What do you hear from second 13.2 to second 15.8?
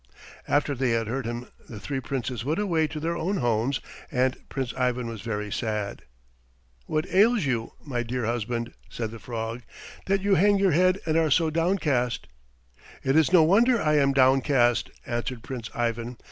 no wonder I am downcast," answered Prince